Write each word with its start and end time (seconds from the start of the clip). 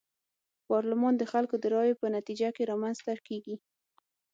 پارلمان 0.67 1.13
د 1.17 1.23
خلکو 1.31 1.55
د 1.59 1.65
رايو 1.75 1.99
په 2.01 2.07
نتيجه 2.17 2.49
کي 2.55 2.63
رامنځته 2.71 3.11
کيږي. 3.27 3.55